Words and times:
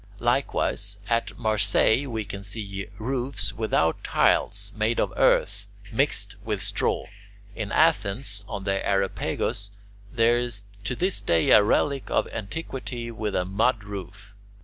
Likewise 0.19 0.97
at 1.07 1.37
Marseilles 1.37 2.07
we 2.07 2.25
can 2.25 2.41
see 2.41 2.87
roofs 2.97 3.53
without 3.53 4.03
tiles, 4.03 4.73
made 4.75 4.99
of 4.99 5.13
earth 5.15 5.67
mixed 5.91 6.37
with 6.43 6.59
straw. 6.59 7.05
In 7.55 7.71
Athens 7.71 8.43
on 8.47 8.63
the 8.63 8.83
Areopagus 8.83 9.69
there 10.11 10.39
is 10.39 10.63
to 10.85 10.95
this 10.95 11.21
day 11.21 11.51
a 11.51 11.61
relic 11.61 12.09
of 12.09 12.27
antiquity 12.29 13.11
with 13.11 13.35
a 13.35 13.45
mud 13.45 13.83
roof. 13.83 14.33